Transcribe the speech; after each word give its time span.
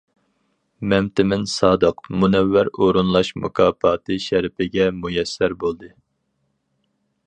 مەمتىمىن 0.93 1.43
سادىق‹‹ 1.51 2.01
مۇنەۋۋەر 2.23 2.73
ئورۇنلاش 2.79 3.31
مۇكاپاتى›› 3.45 4.21
شەرىپىگە 4.27 4.93
مۇيەسسەر 5.05 5.61
بولدى. 5.65 5.97